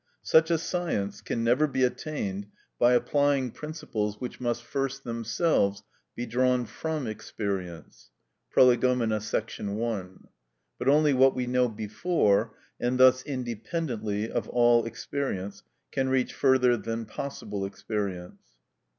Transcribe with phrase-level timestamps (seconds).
[0.23, 2.47] Such a science can never be attained
[2.79, 5.83] by applying principles which must first themselves
[6.15, 8.09] be drawn from experience
[8.49, 9.19] (Prolegomena,§
[9.75, 10.27] 1);
[10.79, 15.61] but only what we know before, and thus independently of all experience,
[15.91, 18.41] can reach further than possible experience.